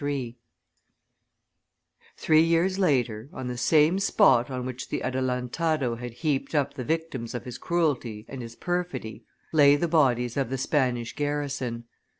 [0.01, 0.35] Three
[2.41, 7.35] years later, on the same spot on which the adelantado had heaped up the victims
[7.35, 11.83] of his cruelty and his perfidy lay the bodies of the Spanish garrison.